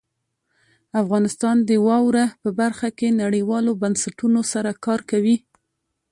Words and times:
افغانستان 1.01 1.55
د 1.69 1.71
واوره 1.87 2.25
په 2.41 2.49
برخه 2.59 2.89
کې 2.97 3.17
نړیوالو 3.23 3.71
بنسټونو 3.81 4.41
سره 4.53 4.71
کار 4.85 4.99
کوي. 5.11 5.37